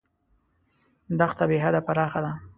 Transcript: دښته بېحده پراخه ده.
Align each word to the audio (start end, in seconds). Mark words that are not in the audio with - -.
دښته 1.19 1.45
بېحده 1.49 1.79
پراخه 1.87 2.19
ده. 2.25 2.31